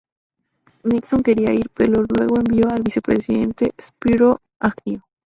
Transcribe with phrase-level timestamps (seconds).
[0.83, 5.03] Nixon quería ir, pero luego envió al vicepresidente Spiro Agnew.